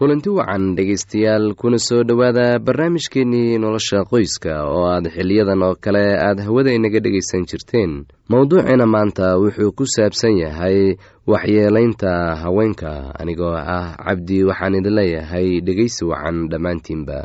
[0.00, 6.38] kulanti wacan dhegaystayaal kuna soo dhowaada barnaamijkeennii nolosha qoyska oo aad xiliyadan oo kale aad
[6.40, 7.92] hawada inaga dhegaysan jirteen.
[8.32, 10.96] Mowduuciina maanta wuxuu ku saabsan yahay
[11.28, 17.18] waxyeelaynta haweenka anigoo ah cabdi waxaan idin leeyahay dhegaysi wacan dhammaantiinba.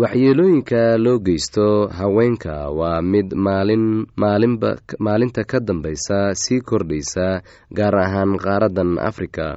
[0.00, 7.42] Waxyeelooyinka loo geysto haweenka waa mid maalin maalinba maalinta ka dambaysa sii kordhaysa
[7.76, 9.56] gaar ahaan qaaraddan afrika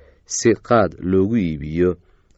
[0.37, 1.89] si qaad loogu iibiyo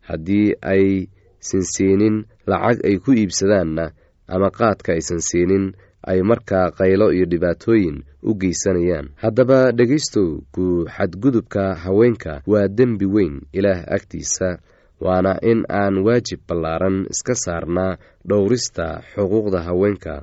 [0.08, 2.16] haddii aysan siinin
[2.50, 3.86] lacag ay ku iibsadaanna
[4.34, 5.66] ama qaadka aysan siinin
[6.12, 9.08] ay markaa qaylo iyo dhibaatooyin u geysanayaan.
[9.24, 10.66] Haddaba dhegaystow ku
[10.96, 14.50] xadgudubka haweenka waa dembi weyn ilaah agtiisa
[15.04, 20.16] waana in aan waajib ballaaran iska saarnaa dhowrista xuquuqda haweenka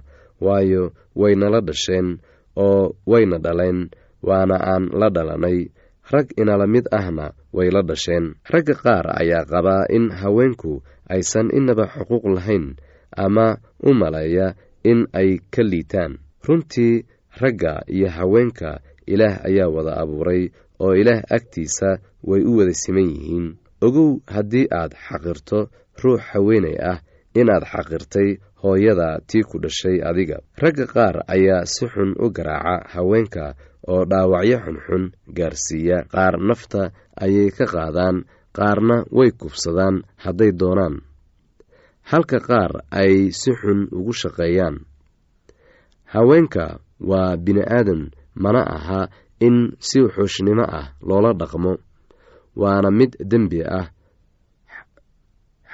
[0.45, 2.09] waayo waynala dhasheen
[2.57, 3.89] oo wayna dhaleen
[4.29, 5.59] waana aan la dhalanay.
[6.13, 8.35] Rag inala mid ahna way la dhasheen.
[8.53, 12.77] Ragga qaar ayaa qabaa in haweenku aysan inaba xuquuq lahayn
[13.17, 16.19] ama u maleeya in ay ka liitaan.
[16.47, 17.05] Runtii
[17.41, 20.51] ragga iyo haweenka ilaah ayaa wada abuuray
[20.81, 23.47] oo ilaah agtiisa way u wada siman yihiin.
[23.81, 25.69] Ogow haddii aad xaqirto
[26.03, 26.99] ruux haweenay ah
[27.35, 28.29] inaad xaqirtay
[28.63, 30.39] hooyada tii ku dhashay adiga.
[30.63, 33.55] Ragga qaar ayaa si xun u garaaca haweenka
[33.89, 35.05] oo dhaawacyo xunxun
[35.37, 35.99] gaarsiiya.
[36.13, 36.93] Qaar nafta
[37.25, 38.17] ayay ka qaadaan
[38.57, 40.97] qaarna way kubsadaan hadday doonaan.
[42.11, 44.77] Halka qaar ay si xun ugu shaqeeyaan.
[46.13, 48.11] Haweenka waa bini-aadan
[48.43, 49.01] mana aha
[49.47, 51.73] in si xuushnimo ah loola dhaqmo
[52.61, 53.87] waana mid dembi ah.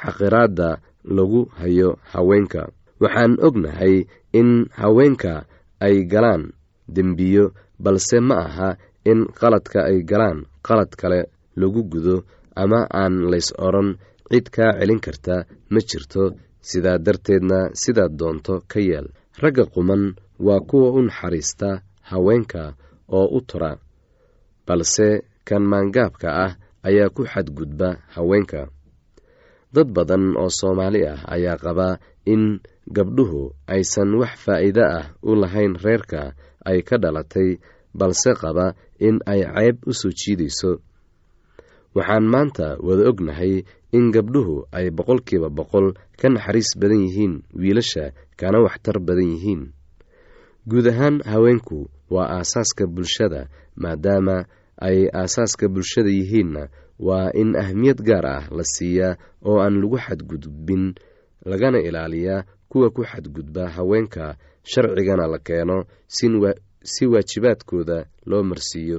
[0.00, 0.68] Xaqiraadda
[1.16, 2.62] lagu hayo haweenka.
[3.00, 5.44] Waxaan ognahay in haweenka
[5.80, 6.52] ay galaan
[6.88, 8.68] dembiyo balse ma aha
[9.10, 11.20] in qaladka ay galaan qalad kale
[11.60, 12.16] lagu gudo
[12.62, 13.88] ama aan lays odhan
[14.30, 15.36] cid kaa celin karta
[15.72, 16.22] ma jirto
[16.68, 19.06] sidaa darteedna sidaad doonto ka yeel
[19.42, 20.02] ragga quman
[20.46, 21.68] waa kuwa u naxariista
[22.10, 22.62] haweenka
[23.18, 23.72] oo u tura
[24.66, 25.08] balse
[25.48, 26.52] kan maangaabka ah
[26.88, 28.60] ayaa ku xadgudba haweenka.
[29.74, 31.98] Dad badan oo soomaali ah ayaa qabaa
[32.32, 32.42] in
[32.96, 33.42] gabdhuhu
[33.74, 36.22] aysan wax faa'iide ah u lahayn reerka
[36.68, 37.50] ay ka dhalatay
[37.98, 38.66] balse qaba
[39.06, 40.70] in ay ceeb u soo jiidayso
[41.96, 43.54] waxaan maanta wada ognahay
[43.96, 45.86] in gabdhuhu ay boqolkiiba boqol
[46.20, 48.04] ka naxariis badan yihiin wiilasha
[48.40, 49.62] kana waxtar badan yihiin.
[50.68, 51.78] Guud ahaan haweenku
[52.14, 53.48] waa aasaaska bulshada
[53.82, 54.36] maadaama
[54.88, 56.62] ay aasaaska bulshada yihiinna
[57.06, 59.16] waa in ahmiyad gaar ah la siiyaa
[59.48, 60.84] oo aan lagu xadgudbin
[61.50, 64.36] lagana ilaaliyaa kuwa ku xadgudba haweenka
[64.70, 65.84] sharcigana la keeno
[66.92, 68.98] si waajibaadkooda loo marsiiyo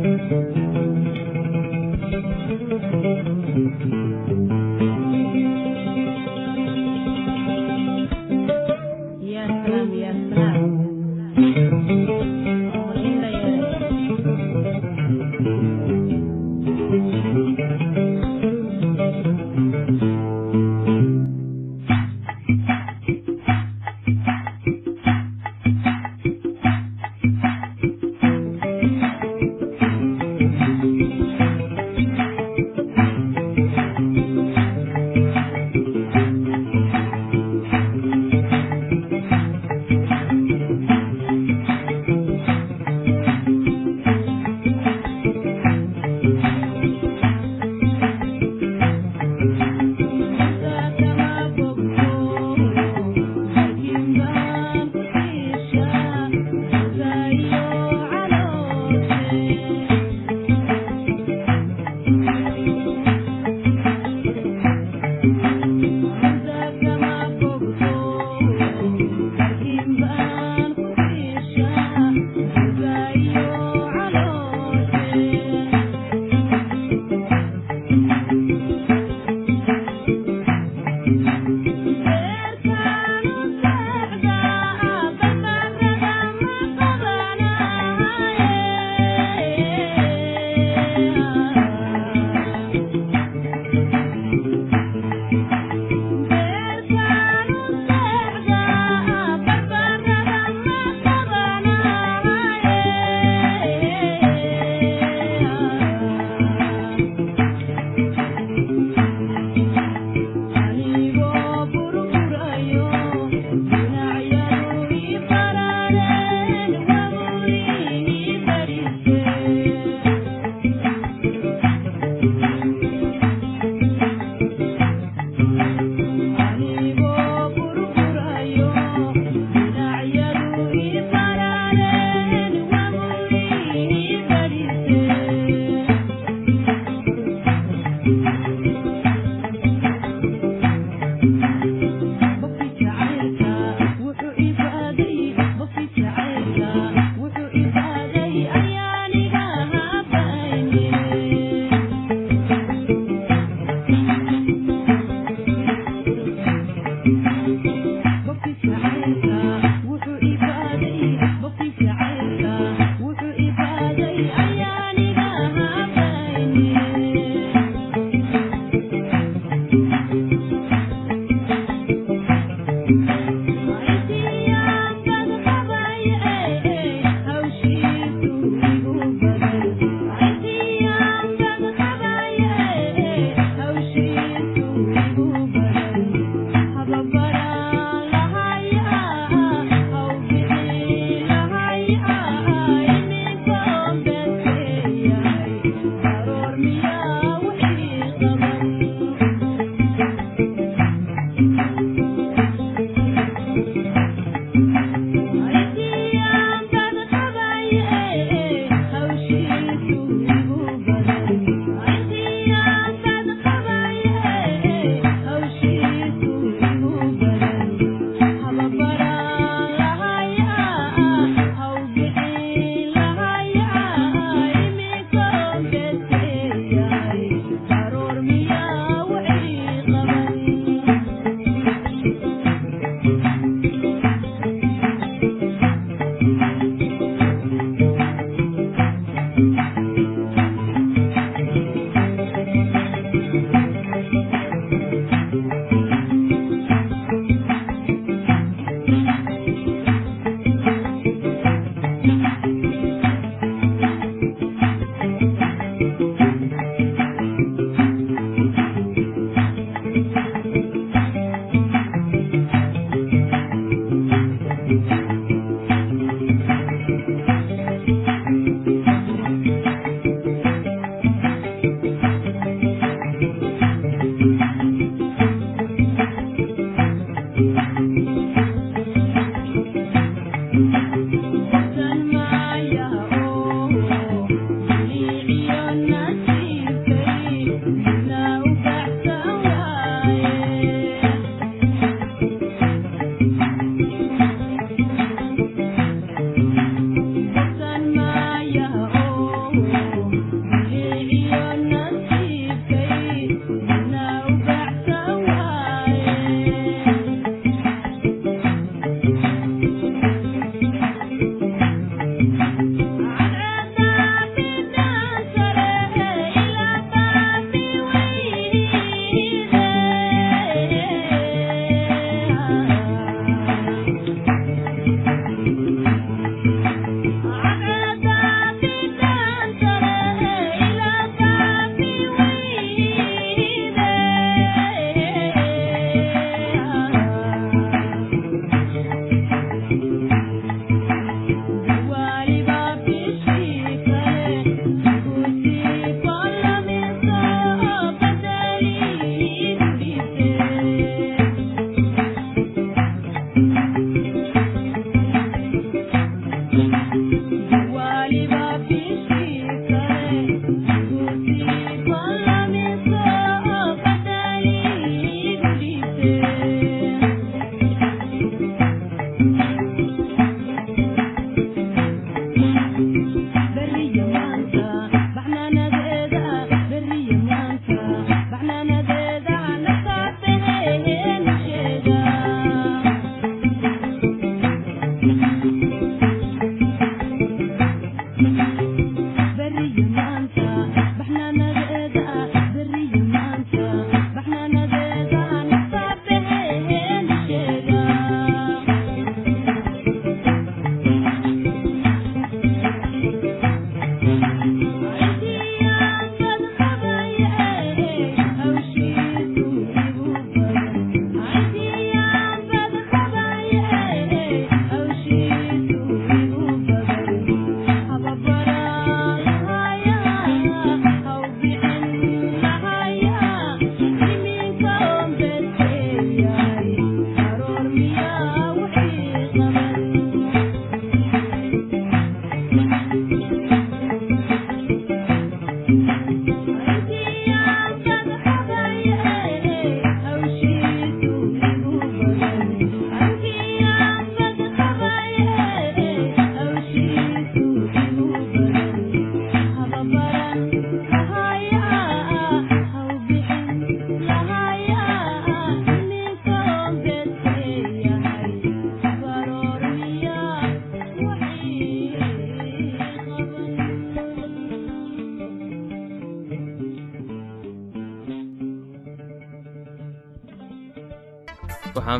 [19.69, 20.20] thank you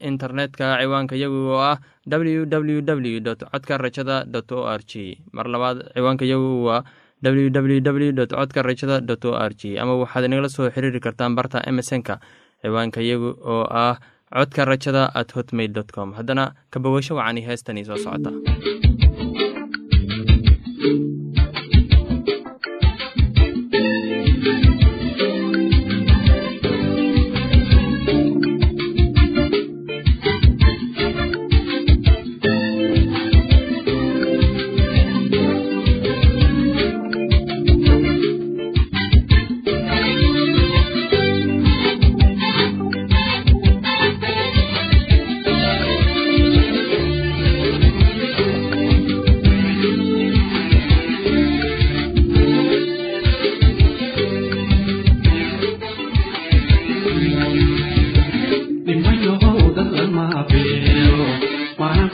[0.00, 1.76] internetka ciwaanka yagu oo ah
[2.08, 3.20] w w w
[3.52, 6.82] codka rajada dot o r g mar labaad ciwaanka yagu waa
[7.22, 11.34] w w w codka rajada dot o r g ama waxaad inagala soo xiriiri kartaan
[11.38, 12.20] barta emesonka
[12.62, 13.96] ciwaanka yagu oo ah
[14.32, 16.12] codka rajada at hotmail dot com.
[16.18, 18.30] Haddana kabogasho wacani heestanii soo socota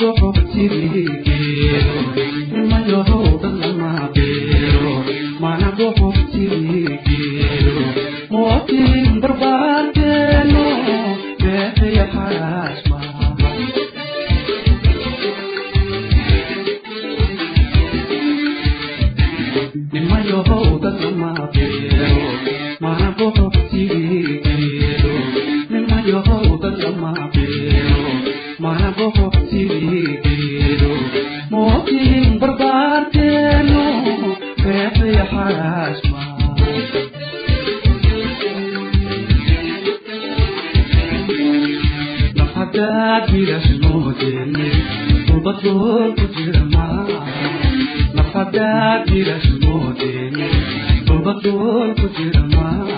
[0.00, 1.25] عنكم سري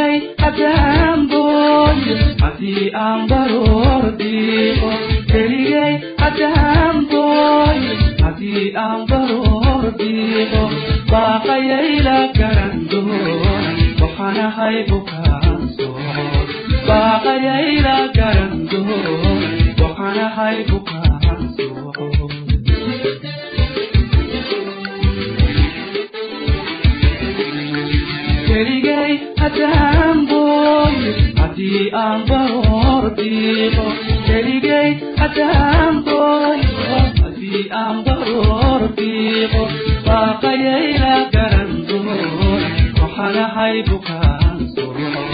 [0.00, 0.16] ayay
[0.48, 1.98] adambon
[2.42, 4.90] haddii aan baroordigo
[5.30, 5.94] keligay
[6.26, 7.80] adambon
[8.24, 10.62] haddii aan baroordigo
[11.12, 16.48] baaqayay la garan doona waxaanahay bukaansoon
[16.88, 19.12] baaqayay la garan doona
[19.82, 21.09] waxaanahay bukaan
[28.60, 29.12] keligay
[29.46, 33.86] ataan booye haddii aan bahoor diiqo
[34.26, 34.90] keligay
[35.26, 39.62] ataan booyo haddii aan bahoor diiqo
[40.08, 42.18] baaqayayla garan dumo
[43.00, 45.24] waxanahay bukaan sumo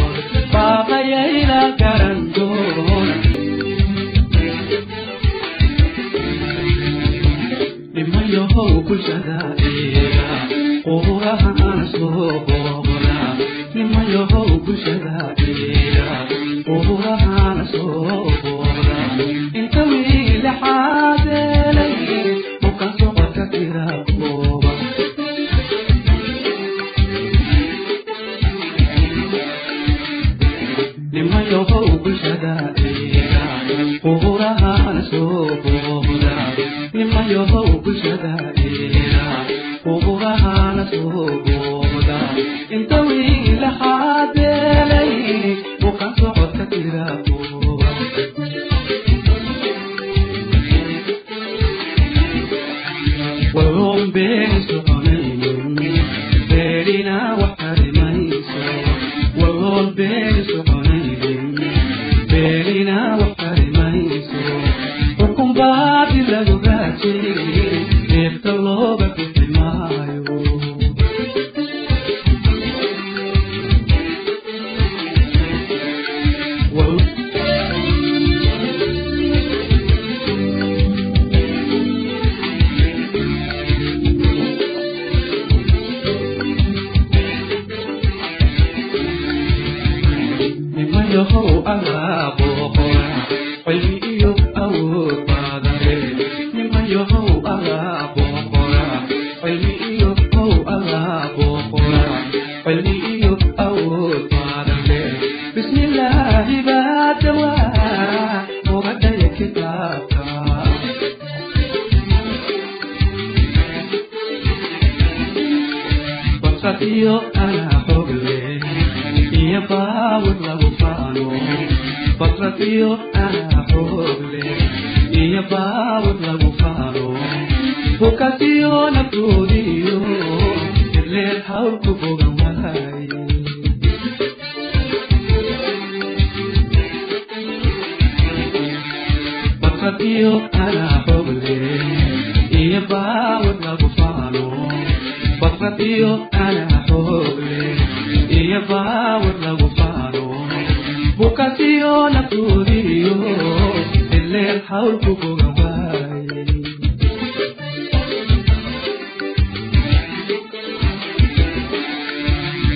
[0.55, 3.01] baaqayayla garan dumo
[7.95, 9.39] nimayohow bulshada
[9.71, 10.31] eega
[10.87, 12.31] qurahaana soo
[14.67, 15.86] bulshadae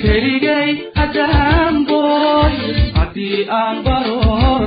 [0.03, 2.53] keligay haddaan boy
[2.99, 4.62] haddii aan baroor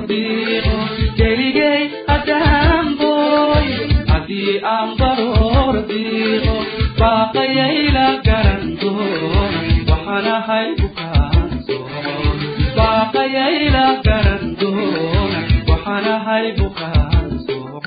[7.04, 9.54] baaqayayla garan doon
[9.90, 12.38] waxaan ahay bukaansoon
[12.78, 15.34] baaqayayla garan doon
[15.70, 17.82] waxaan ahay bukaansoon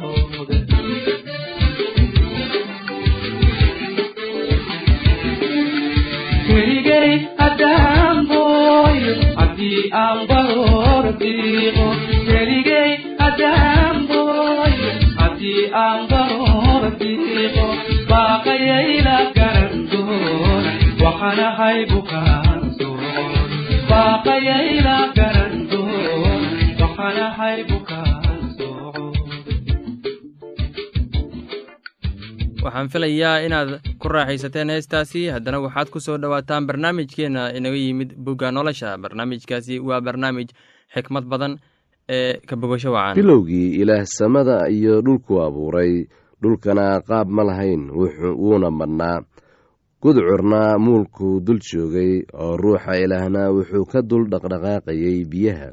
[6.49, 8.99] keligay haddaan boy
[9.39, 11.89] haddii aan baroor diiqo
[12.29, 12.91] keligay
[13.23, 14.73] haddaan boy
[15.21, 17.67] haddii aan baroor diiqo
[18.11, 19.17] baaqayayla
[21.93, 23.05] bukaansoon
[23.91, 24.97] baaqayayla
[32.65, 33.71] waxaan filayaa inaad
[34.03, 35.27] ku raaxaysateen heestaasi.
[35.35, 38.99] Haddana waxaad ku soo dhowaataan barnaamijkeenna inaga yimid bugga nolosha.
[38.99, 40.49] Barnaamijkaasi waa barnaamij
[40.95, 41.59] xikmad badan
[42.09, 46.07] ee ka bogasho wacan bilowgii ilaah samada iyo dhulku abuuray
[46.47, 49.19] dhulkana qaab ma lahayn wuuna madhnaa
[50.03, 55.69] gudcurna muulkuu dul joogay oo ruuxa ilaahna wuxuu ka dul dhaqdhaqaaqayay biyaha.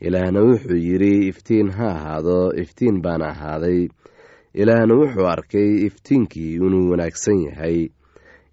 [0.00, 3.88] Ilaahna wuxuu yidhi iftiin ha ahaado iftiin baana ahaaday.
[4.54, 7.88] Ilaahna wuxuu arkay iftiinkii inuu wanaagsan yahay.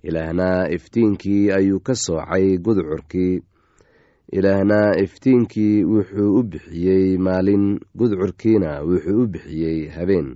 [0.03, 3.39] Ilaahna iftiinkii ayuu ka soocay gudcurkii
[4.31, 10.35] ilaahna iftiinkii wuxuu u bixiyey maalin gudcurkiina wuxuu u bixiyey habeen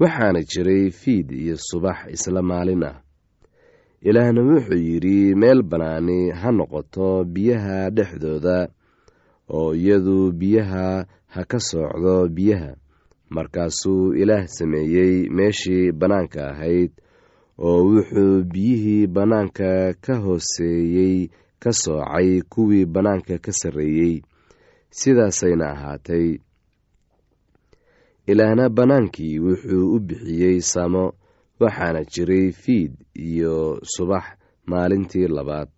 [0.00, 3.00] waxaana jiray fiid iyo subax isla maalin ah.
[4.02, 8.68] Ilaahna wuxuu yidhi meel bannaani ha noqoto biyaha dhexdooda
[9.48, 12.70] oo iyadu biyaha ha ka soocdo biyaha.
[13.30, 16.90] Markaasuu ilaah sameeyey meeshii bannaanka ahayd
[17.58, 21.30] oo wuxuu biyihii bannaanka ka hooseeyey
[21.62, 24.22] ka soocay kuwii bannaanka ka sarreeyey.
[24.90, 26.38] Sidaasayna ahaatay
[28.26, 31.04] ilaahna bannaankii wuxuu u bixiyey samo
[31.60, 34.24] waxaana jiray fiid iyo subax
[34.66, 35.68] maalintii labaad.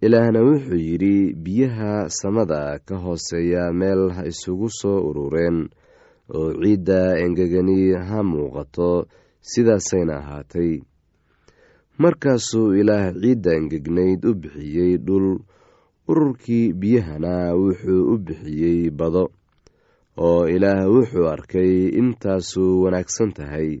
[0.00, 5.68] Ilaahna wuxuu yidhi biyaha samada ka hooseeya meel ha isugu soo urureen
[6.34, 9.06] oo ciidda engegani ha muuqato
[9.40, 10.72] sidaasayna ahaatay.
[11.98, 15.38] Markaasuu ilaah ciidda engegnayd u bixiyey dhul
[16.08, 19.24] ururkii biyahana wuxuu u bixiyey bado
[20.18, 23.80] oo ilaah wuxuu arkay intaasu wanaagsan tahay.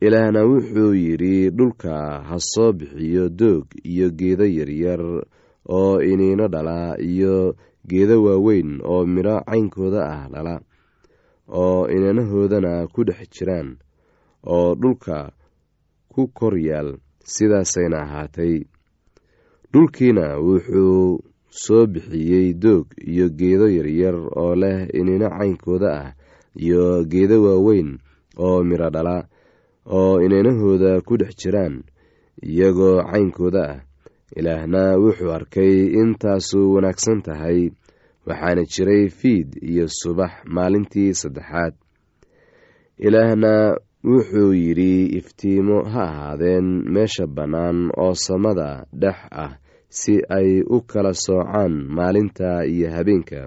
[0.00, 5.02] Ilaahna wuxuu yidhi dhulka ha soo bixiyo doog iyo geedo yaryar
[5.68, 7.56] oo iniino dhala iyo
[7.86, 10.54] geedo waaweyn oo midho caynkooda ah dhala
[11.48, 13.76] oo inanahoodana ku dhex jiraan
[14.46, 15.32] oo dhulka
[16.08, 18.64] ku kor yaal sidaasayna ahaatay.
[19.72, 26.08] Dhulkiina wuxuu soo bixiyey doog iyo geedo yaryar oo leh inino caynkooda ah
[26.54, 27.98] iyo geedo waaweyn
[28.38, 29.26] oo midho dhala
[29.86, 31.82] oo inanahooda ku dhex jiraan
[32.42, 33.80] iyagoo caynkooda ah.
[34.30, 37.74] Ilaahna wuxuu arkay intaasu wanaagsan tahay
[38.26, 41.74] waxaana jiray fiid iyo subax maalintii saddexaad.
[42.98, 49.52] Ilaahna wuxuu yidhi iftiimo ha ahaadeen meesha bannaan oo samada dhex ah
[49.98, 53.40] si ay u kala soocaan maalinta iyo habeenka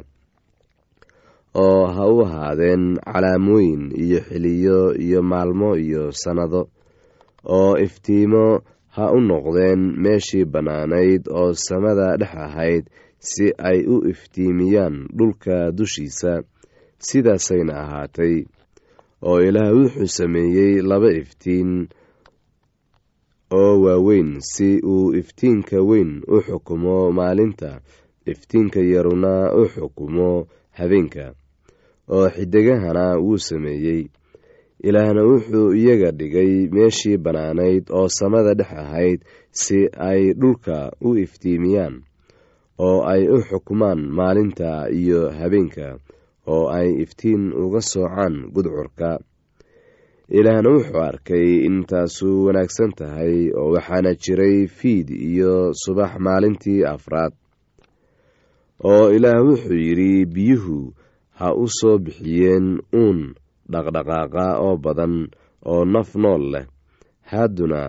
[1.63, 6.61] oo ha u ahaadeen calaamooyin iyo xiliyo iyo maalmo iyo sannado
[7.57, 8.45] oo iftiimo
[8.95, 12.83] ha u noqdeen meeshii bannaanayd oo samada dhex ahayd
[13.29, 16.33] si ay u iftiimiyaan dhulka dushiisa
[17.07, 18.35] sidaasayna ahaatay
[19.29, 21.71] oo ilaah wuxuu sameeyey laba iftiin
[23.59, 27.71] oo waaweyn si uu iftiinka weyn u xukumo maalinta.
[28.31, 30.29] Iftiinka yaruna u xukumo
[30.77, 31.25] habeenka
[32.15, 34.01] oo xidigahana wuu sameeyey.
[34.87, 39.19] Ilaahna wuxuu iyaga dhigay meeshii bannaanayd oo samada dhex ahayd
[39.51, 41.95] si ay dhulka u iftiimiyaan
[42.87, 45.87] oo ay u xukumaan maalinta iyo habeenka
[46.53, 49.09] oo ay iftiin uga soocaan gudcurka
[50.39, 57.33] ilaahna wuxuu arkay intaasu wanaagsan tahay oo waxaana jiray fiid iyo subax maalintii afraad
[58.91, 60.79] oo ilaah wuxuu yidhi biyuhu
[61.39, 62.67] ha u soo bixiyeen
[63.01, 63.19] uun
[63.71, 65.15] dhaqdhaqaaqa oo badan
[65.71, 66.65] oo naf nool leh.
[67.31, 67.81] Haaduna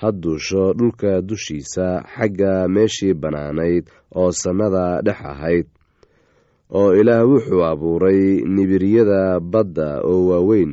[0.00, 3.84] ha duusho dhulka dushiisa xagga meeshii bannaanayd
[4.20, 5.66] oo samada dhex ahayd.
[6.78, 8.22] Oo ilaah wuxuu abuuray
[8.54, 10.72] nibiryada badda oo waaweyn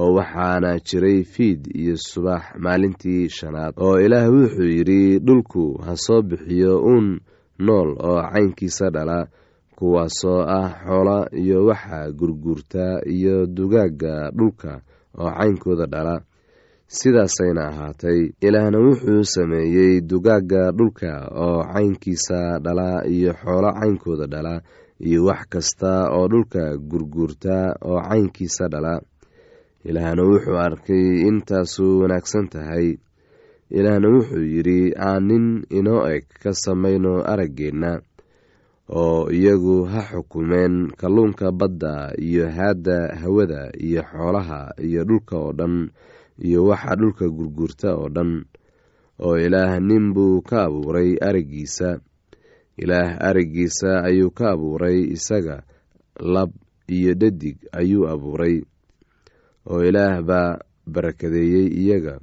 [0.00, 6.22] oo waxaana jiray fiid iyo subax maalintii shanaad oo ilaah wuxuu yidhi dhulku ha soo
[6.22, 7.20] bixiyo uun
[7.58, 9.18] nool oo caynkiisa dhala
[9.78, 12.84] kuwaasoo ah xoola iyo waxa gurguurta
[13.16, 14.80] iyo dugaagga dhulka
[15.18, 16.16] oo caynkooda dhala.
[16.86, 21.10] Sidaasayna ahaatay ilaahna wuxuu sameeyey dugaagga dhulka
[21.44, 24.54] oo caynkiisa dhala iyo xoolo caynkooda dhala
[25.00, 29.00] iyo wax kasta oo dhulka gurguurta oo caynkiisa dhala
[29.84, 32.96] ilaahna wuxuu arkay intaasu wanaagsan tahay.
[33.70, 35.46] Ilaahna wuxuu yidhi aan nin
[35.78, 38.00] inoo eg ka samayno araggeenna
[39.00, 45.76] oo iyagu ha xukumeen kalluunka badda iyo haadda hawada iyo xoolaha iyo dhulka oo dhan
[46.46, 48.44] iyo waxa dhulka gurguurta oo dhan
[49.24, 52.00] oo ilaah nin buu ka abuuray araggiisa.
[52.76, 55.62] Ilaah araggiisa ayuu ka abuuray isaga
[56.20, 56.50] lab
[56.90, 58.62] iyo dhadig ayuu abuuray
[59.70, 60.58] oo ilaah baa
[60.92, 62.14] barakadeeyey iyaga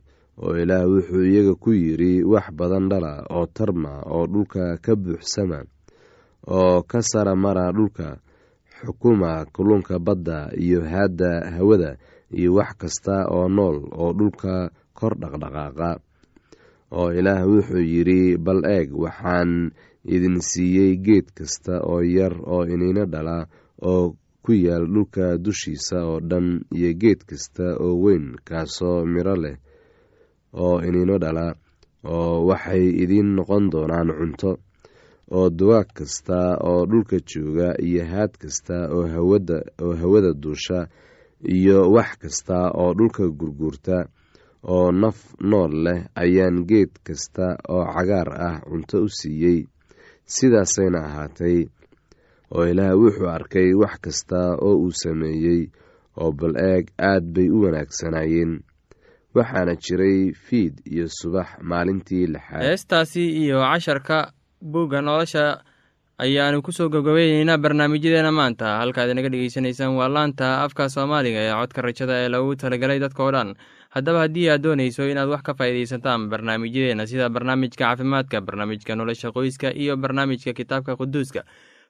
[0.42, 5.60] oo ilaah wuxuu iyaga ku yidhi wax badan dhala oo tarma oo dhulka ka buuxsama
[6.48, 8.18] oo ka sara mara dhulka
[8.82, 11.98] xukuma kulunka badda iyo haadda hawada
[12.34, 15.90] iyo wax kasta oo nool oo dhulka kor dhaqdhaqaaqa.
[16.92, 19.72] Oo ilaah wuxuu yidhi bal eeg waxaan
[20.06, 23.46] idin siiyey geed kasta oo yar oo iniino dhala
[23.82, 29.58] oo ku yaal dhulka dushiisa oo dhan iyo geed kasta oo weyn kaasoo miro leh
[30.64, 31.48] oo iniino dhala
[32.14, 34.52] oo waxay idiin noqon doonaan cunto
[35.36, 40.80] oo dugaag kasta oo dhulka jooga iyo haad kasta oo hawada oo hawada duusha
[41.56, 43.98] iyo wax kasta oo dhulka gurguurta
[44.74, 45.18] oo naf
[45.50, 49.60] nool leh ayaan geed kasta oo cagaar ah cunto u siiyey.
[50.26, 51.58] Sidaasayna ahaatay
[52.56, 55.62] oo ilaah wuxuu arkay wax kasta oo uu sameeyey
[56.22, 58.60] oo bal eeg aad bay u wanaagsanaayeen.
[59.36, 62.64] Waxaana jiray fiid iyo subax maalintii lixaad.
[62.68, 65.64] Heestaasi iyo casharka buugga nolosha
[66.20, 68.78] ayaanu ku soo gabgabayneynaa barnaamijyadeena maanta.
[68.84, 73.32] Halkaad inaga dhegeysanaysaan waa laanta afka soomaaliga ee codka rajada ee lagu talagalay dadka oo
[73.32, 73.56] dhan.
[73.96, 79.72] Haddaba haddii aad doonayso inaad wax ka faa'iidaysataan barnaamijyadeena sida barnaamijka caafimaadka barnaamijka nolosha qoyska
[79.74, 81.44] iyo barnaamijka kitaabka quduuska